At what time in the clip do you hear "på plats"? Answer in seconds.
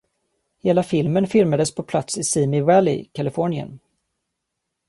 1.75-2.17